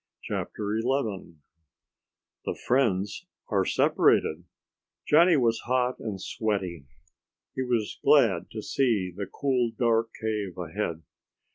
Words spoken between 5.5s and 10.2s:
hot and sweaty. He was glad to see the cool dark